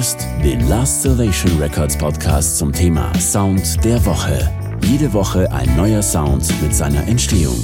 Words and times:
hörst 0.00 0.26
den 0.42 0.66
Last 0.66 1.02
Salvation 1.02 1.60
Records 1.60 1.98
Podcast 1.98 2.56
zum 2.56 2.72
Thema 2.72 3.12
Sound 3.20 3.84
der 3.84 4.02
Woche. 4.06 4.50
Jede 4.86 5.12
Woche 5.12 5.52
ein 5.52 5.76
neuer 5.76 6.00
Sound 6.00 6.50
mit 6.62 6.74
seiner 6.74 7.06
Entstehung. 7.06 7.62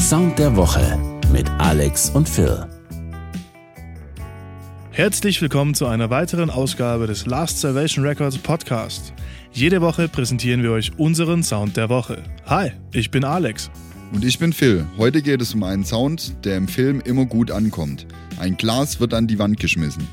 Sound 0.00 0.38
der 0.38 0.56
Woche 0.56 0.98
mit 1.30 1.46
Alex 1.58 2.08
und 2.08 2.26
Phil. 2.26 2.64
Herzlich 4.92 5.42
willkommen 5.42 5.74
zu 5.74 5.84
einer 5.84 6.08
weiteren 6.08 6.48
Ausgabe 6.48 7.06
des 7.06 7.26
Last 7.26 7.60
Salvation 7.60 8.02
Records 8.02 8.38
Podcast. 8.38 9.12
Jede 9.52 9.82
Woche 9.82 10.08
präsentieren 10.08 10.62
wir 10.62 10.70
euch 10.70 10.98
unseren 10.98 11.42
Sound 11.42 11.76
der 11.76 11.90
Woche. 11.90 12.22
Hi, 12.46 12.72
ich 12.94 13.10
bin 13.10 13.24
Alex. 13.24 13.70
Und 14.10 14.24
ich 14.24 14.38
bin 14.38 14.54
Phil. 14.54 14.86
Heute 14.96 15.20
geht 15.20 15.42
es 15.42 15.52
um 15.52 15.62
einen 15.62 15.84
Sound, 15.84 16.46
der 16.46 16.56
im 16.56 16.66
Film 16.66 17.02
immer 17.04 17.26
gut 17.26 17.50
ankommt. 17.50 18.06
Ein 18.38 18.56
Glas 18.56 19.00
wird 19.00 19.12
an 19.12 19.26
die 19.26 19.38
Wand 19.38 19.60
geschmissen. 19.60 20.08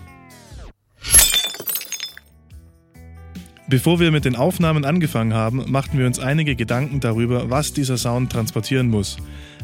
Bevor 3.71 4.01
wir 4.01 4.11
mit 4.11 4.25
den 4.25 4.35
Aufnahmen 4.35 4.83
angefangen 4.83 5.33
haben, 5.33 5.63
machten 5.71 5.97
wir 5.97 6.05
uns 6.05 6.19
einige 6.19 6.57
Gedanken 6.57 6.99
darüber, 6.99 7.49
was 7.49 7.71
dieser 7.71 7.97
Sound 7.97 8.29
transportieren 8.29 8.89
muss. 8.89 9.15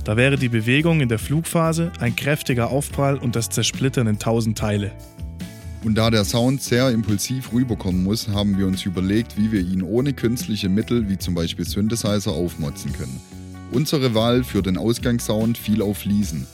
Da 0.05 0.16
wäre 0.16 0.38
die 0.38 0.47
Bewegung 0.47 1.02
in 1.02 1.09
der 1.09 1.20
Flugphase, 1.20 1.91
ein 1.99 2.16
kräftiger 2.16 2.70
Aufprall 2.70 3.17
und 3.17 3.35
das 3.35 3.49
Zersplittern 3.49 4.07
in 4.07 4.17
tausend 4.17 4.57
Teile. 4.57 4.93
Und 5.83 5.95
da 5.95 6.09
der 6.09 6.23
Sound 6.23 6.61
sehr 6.61 6.89
impulsiv 6.89 7.52
rüberkommen 7.52 8.02
muss, 8.02 8.30
haben 8.30 8.57
wir 8.57 8.66
uns 8.66 8.85
überlegt, 8.85 9.38
wie 9.38 9.52
wir 9.52 9.59
ihn 9.59 9.81
ohne 9.81 10.13
künstliche 10.13 10.69
Mittel 10.69 11.09
wie 11.09 11.17
zum 11.17 11.35
Beispiel 11.35 11.66
Synthesizer 11.66 12.31
aufmotzen 12.31 12.94
können. 12.94 13.19
Unsere 13.73 14.16
Wahl 14.16 14.45
für 14.45 14.61
den 14.61 14.77
Ausgangssound 14.77 15.58
fiel 15.58 15.81
auf 15.81 15.97
Fliesen. 15.97 16.47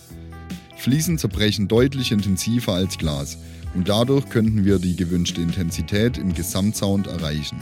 Fliesen 0.83 1.17
zerbrechen 1.17 1.69
deutlich 1.69 2.11
intensiver 2.11 2.73
als 2.73 2.97
Glas 2.97 3.37
und 3.73 3.87
dadurch 3.87 4.27
könnten 4.29 4.65
wir 4.65 4.79
die 4.79 4.97
gewünschte 4.97 5.39
Intensität 5.39 6.17
im 6.17 6.33
Gesamtsound 6.33 7.07
erreichen. 7.07 7.55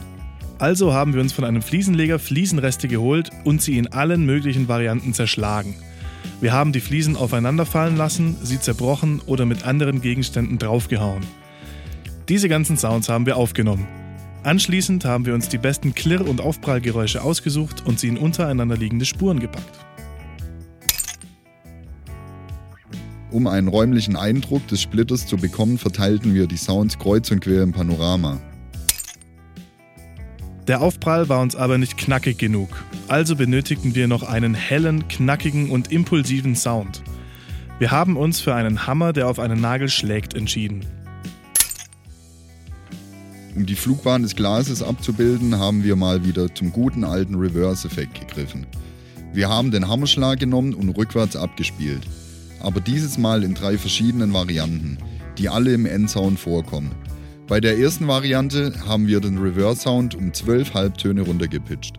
Also 0.57 0.91
haben 0.91 1.13
wir 1.13 1.21
uns 1.21 1.31
von 1.31 1.45
einem 1.45 1.61
Fliesenleger 1.61 2.17
Fliesenreste 2.17 2.87
geholt 2.87 3.29
und 3.43 3.61
sie 3.61 3.77
in 3.77 3.85
allen 3.93 4.25
möglichen 4.25 4.67
Varianten 4.67 5.13
zerschlagen. 5.13 5.75
Wir 6.39 6.51
haben 6.51 6.73
die 6.73 6.79
Fliesen 6.79 7.15
aufeinander 7.15 7.67
fallen 7.67 7.95
lassen, 7.95 8.37
sie 8.41 8.59
zerbrochen 8.59 9.21
oder 9.27 9.45
mit 9.45 9.67
anderen 9.67 10.01
Gegenständen 10.01 10.57
draufgehauen. 10.57 11.21
Diese 12.27 12.49
ganzen 12.49 12.75
Sounds 12.75 13.07
haben 13.07 13.27
wir 13.27 13.37
aufgenommen. 13.37 13.87
Anschließend 14.41 15.05
haben 15.05 15.27
wir 15.27 15.35
uns 15.35 15.47
die 15.47 15.59
besten 15.59 15.93
Klirr- 15.93 16.27
und 16.27 16.41
Aufprallgeräusche 16.41 17.21
ausgesucht 17.21 17.85
und 17.85 17.99
sie 17.99 18.07
in 18.07 18.17
untereinander 18.17 18.77
liegende 18.77 19.05
Spuren 19.05 19.39
gepackt. 19.39 19.90
Um 23.31 23.47
einen 23.47 23.69
räumlichen 23.69 24.17
Eindruck 24.17 24.67
des 24.67 24.81
Splitters 24.81 25.25
zu 25.25 25.37
bekommen, 25.37 25.77
verteilten 25.77 26.33
wir 26.33 26.47
die 26.47 26.57
Sounds 26.57 26.99
kreuz 26.99 27.31
und 27.31 27.39
quer 27.39 27.63
im 27.63 27.71
Panorama. 27.71 28.41
Der 30.67 30.81
Aufprall 30.81 31.29
war 31.29 31.39
uns 31.39 31.55
aber 31.55 31.77
nicht 31.77 31.97
knackig 31.97 32.37
genug, 32.37 32.69
also 33.07 33.37
benötigten 33.37 33.95
wir 33.95 34.09
noch 34.09 34.23
einen 34.23 34.53
hellen, 34.53 35.07
knackigen 35.07 35.69
und 35.69 35.93
impulsiven 35.93 36.55
Sound. 36.55 37.03
Wir 37.79 37.89
haben 37.89 38.17
uns 38.17 38.41
für 38.41 38.53
einen 38.53 38.85
Hammer, 38.85 39.13
der 39.13 39.29
auf 39.29 39.39
einen 39.39 39.61
Nagel 39.61 39.87
schlägt, 39.87 40.33
entschieden. 40.33 40.85
Um 43.55 43.65
die 43.65 43.75
Flugbahn 43.75 44.23
des 44.23 44.35
Glases 44.35 44.83
abzubilden, 44.83 45.57
haben 45.57 45.83
wir 45.83 45.95
mal 45.95 46.25
wieder 46.25 46.53
zum 46.53 46.71
guten 46.71 47.05
alten 47.05 47.35
Reverse-Effekt 47.35 48.19
gegriffen. 48.19 48.67
Wir 49.33 49.47
haben 49.47 49.71
den 49.71 49.87
Hammerschlag 49.87 50.39
genommen 50.39 50.73
und 50.73 50.89
rückwärts 50.89 51.37
abgespielt 51.37 52.05
aber 52.63 52.79
dieses 52.79 53.17
Mal 53.17 53.43
in 53.43 53.53
drei 53.53 53.77
verschiedenen 53.77 54.33
Varianten, 54.33 54.97
die 55.37 55.49
alle 55.49 55.73
im 55.73 55.85
Endsound 55.85 56.39
vorkommen. 56.39 56.91
Bei 57.47 57.59
der 57.59 57.77
ersten 57.77 58.07
Variante 58.07 58.73
haben 58.87 59.07
wir 59.07 59.19
den 59.19 59.37
Reverse 59.37 59.81
Sound 59.81 60.15
um 60.15 60.33
12 60.33 60.73
Halbtöne 60.73 61.21
runtergepitcht. 61.21 61.95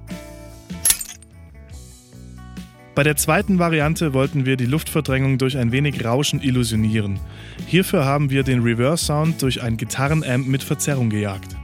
Bei 2.95 3.03
der 3.03 3.17
zweiten 3.17 3.59
Variante 3.59 4.13
wollten 4.13 4.45
wir 4.45 4.57
die 4.57 4.67
Luftverdrängung 4.67 5.39
durch 5.39 5.57
ein 5.57 5.73
wenig 5.73 6.05
Rauschen 6.05 6.41
illusionieren. 6.43 7.21
Hierfür 7.67 8.05
haben 8.05 8.31
wir 8.31 8.43
den 8.43 8.63
Reverse 8.63 9.05
Sound 9.05 9.43
durch 9.43 9.63
ein 9.63 9.77
Gitarrenamp 9.77 10.47
mit 10.47 10.63
Verzerrung 10.63 11.11
gejagt. 11.11 11.57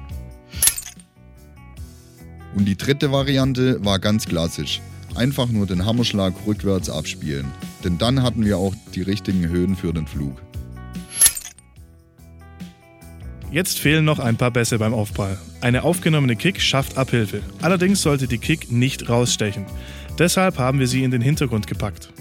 Und 2.55 2.65
die 2.65 2.77
dritte 2.77 3.13
Variante 3.13 3.85
war 3.85 3.99
ganz 3.99 4.27
klassisch 4.27 4.81
einfach 5.19 5.49
nur 5.49 5.67
den 5.67 5.85
Hammerschlag 5.85 6.33
rückwärts 6.47 6.89
abspielen. 6.89 7.47
Denn 7.85 7.99
dann 7.99 8.23
hatten 8.23 8.45
wir 8.45 8.57
auch 8.57 8.75
die 8.95 9.03
richtigen 9.03 9.49
Höhen 9.49 9.77
für 9.77 9.93
den 9.93 10.07
Flug. 10.07 10.41
Jetzt 13.51 13.79
fehlen 13.79 14.05
noch 14.05 14.19
ein 14.19 14.37
paar 14.37 14.51
Bässe 14.51 14.79
beim 14.79 14.93
Aufprall. 14.95 15.39
Eine 15.61 15.83
aufgenommene 15.83 16.37
Kick 16.37 16.61
schafft 16.61 16.99
Abhilfe. 16.99 17.43
Allerdings 17.63 18.03
sollte 18.03 18.29
die 18.29 18.39
Kick 18.39 18.71
nicht 18.71 19.09
rausstechen. 19.09 19.65
Deshalb 20.19 20.59
haben 20.59 20.79
wir 20.81 20.87
sie 20.87 21.03
in 21.03 21.11
den 21.11 21.23
Hintergrund 21.23 21.67
gepackt. 21.67 22.13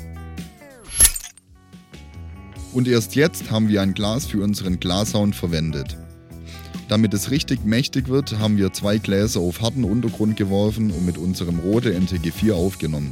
Und 2.74 2.88
erst 2.88 3.16
jetzt 3.16 3.52
haben 3.52 3.70
wir 3.70 3.82
ein 3.82 3.94
Glas 3.94 4.26
für 4.26 4.42
unseren 4.42 4.80
Glassound 4.80 5.36
verwendet. 5.36 5.98
Damit 6.88 7.14
es 7.14 7.32
richtig 7.32 7.66
mächtig 7.66 8.08
wird, 8.08 8.40
haben 8.40 8.58
wir 8.58 8.72
zwei 8.72 8.98
Gläser 8.98 9.42
auf 9.42 9.62
harten 9.62 9.84
Untergrund 9.84 10.38
geworfen 10.38 10.92
und 10.92 11.06
mit 11.06 11.18
unserem 11.18 11.60
Rode 11.60 11.92
NTG4 11.92 12.54
aufgenommen. 12.54 13.12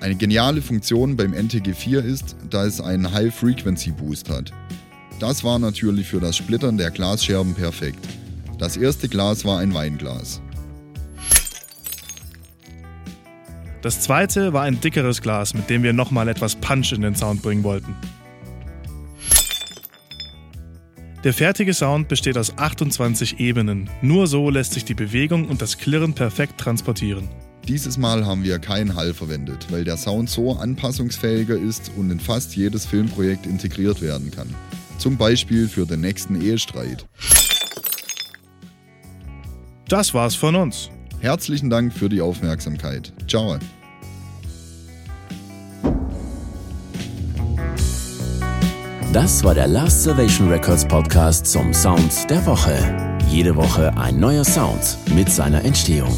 Eine 0.00 0.14
geniale 0.14 0.62
Funktion 0.62 1.16
beim 1.16 1.32
NTG4 1.32 1.98
ist, 1.98 2.36
da 2.48 2.64
es 2.64 2.80
einen 2.80 3.12
High-Frequency-Boost 3.12 4.30
hat. 4.30 4.52
Das 5.18 5.42
war 5.42 5.58
natürlich 5.58 6.06
für 6.06 6.20
das 6.20 6.36
Splittern 6.36 6.78
der 6.78 6.92
Glasscherben 6.92 7.54
perfekt. 7.54 7.98
Das 8.58 8.76
erste 8.76 9.08
Glas 9.08 9.44
war 9.44 9.58
ein 9.58 9.74
Weinglas. 9.74 10.40
Das 13.82 14.00
zweite 14.00 14.52
war 14.52 14.62
ein 14.62 14.80
dickeres 14.80 15.22
Glas, 15.22 15.54
mit 15.54 15.70
dem 15.70 15.82
wir 15.82 15.92
nochmal 15.92 16.28
etwas 16.28 16.54
Punch 16.54 16.92
in 16.92 17.00
den 17.00 17.16
Sound 17.16 17.42
bringen 17.42 17.64
wollten. 17.64 17.96
Der 21.24 21.34
fertige 21.34 21.74
Sound 21.74 22.06
besteht 22.06 22.38
aus 22.38 22.56
28 22.56 23.40
Ebenen. 23.40 23.90
Nur 24.02 24.28
so 24.28 24.50
lässt 24.50 24.74
sich 24.74 24.84
die 24.84 24.94
Bewegung 24.94 25.48
und 25.48 25.60
das 25.60 25.76
Klirren 25.76 26.14
perfekt 26.14 26.58
transportieren. 26.58 27.28
Dieses 27.66 27.98
Mal 27.98 28.24
haben 28.24 28.44
wir 28.44 28.60
keinen 28.60 28.94
Hall 28.94 29.12
verwendet, 29.12 29.66
weil 29.70 29.84
der 29.84 29.96
Sound 29.96 30.30
so 30.30 30.52
anpassungsfähiger 30.52 31.56
ist 31.56 31.90
und 31.96 32.10
in 32.10 32.20
fast 32.20 32.54
jedes 32.54 32.86
Filmprojekt 32.86 33.46
integriert 33.46 34.00
werden 34.00 34.30
kann. 34.30 34.54
Zum 34.98 35.16
Beispiel 35.16 35.66
für 35.68 35.86
den 35.86 36.00
nächsten 36.00 36.40
Ehestreit. 36.40 37.04
Das 39.88 40.14
war's 40.14 40.36
von 40.36 40.54
uns. 40.54 40.88
Herzlichen 41.20 41.68
Dank 41.68 41.92
für 41.92 42.08
die 42.08 42.20
Aufmerksamkeit. 42.20 43.12
Ciao. 43.26 43.58
Das 49.12 49.42
war 49.42 49.54
der 49.54 49.66
Last 49.66 50.02
Salvation 50.02 50.50
Records 50.50 50.86
Podcast 50.86 51.46
zum 51.46 51.72
Sound 51.72 52.28
der 52.28 52.44
Woche. 52.44 52.76
Jede 53.30 53.56
Woche 53.56 53.90
ein 53.96 54.20
neuer 54.20 54.44
Sound 54.44 54.98
mit 55.14 55.30
seiner 55.30 55.64
Entstehung. 55.64 56.14